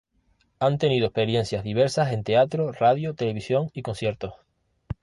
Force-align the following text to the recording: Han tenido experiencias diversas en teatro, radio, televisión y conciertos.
Han 0.59 0.79
tenido 0.79 1.05
experiencias 1.05 1.63
diversas 1.63 2.11
en 2.11 2.23
teatro, 2.23 2.71
radio, 2.71 3.13
televisión 3.13 3.69
y 3.71 3.83
conciertos. 3.83 4.33